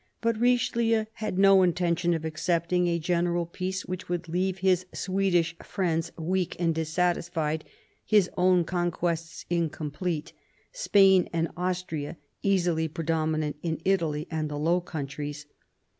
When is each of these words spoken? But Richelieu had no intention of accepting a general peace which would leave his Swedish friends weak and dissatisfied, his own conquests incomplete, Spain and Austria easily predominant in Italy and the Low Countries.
But 0.19 0.39
Richelieu 0.39 1.05
had 1.13 1.37
no 1.37 1.61
intention 1.61 2.15
of 2.15 2.25
accepting 2.25 2.87
a 2.87 2.97
general 2.97 3.45
peace 3.45 3.85
which 3.85 4.09
would 4.09 4.27
leave 4.27 4.57
his 4.57 4.87
Swedish 4.91 5.55
friends 5.61 6.11
weak 6.17 6.55
and 6.57 6.73
dissatisfied, 6.73 7.65
his 8.03 8.27
own 8.35 8.63
conquests 8.63 9.45
incomplete, 9.47 10.33
Spain 10.71 11.29
and 11.31 11.49
Austria 11.55 12.17
easily 12.41 12.87
predominant 12.87 13.57
in 13.61 13.79
Italy 13.85 14.27
and 14.31 14.49
the 14.49 14.57
Low 14.57 14.81
Countries. 14.81 15.45